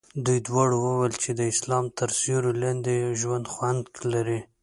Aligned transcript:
دوی 0.25 0.39
دواړو 0.47 0.75
ویل 0.85 1.13
چې 1.23 1.31
د 1.39 1.41
اسلام 1.53 1.85
تر 1.99 2.09
سیوري 2.19 2.53
لاندې 2.63 2.95
ژوند 3.21 3.45
خوند 3.53 3.83
لري. 4.13 4.39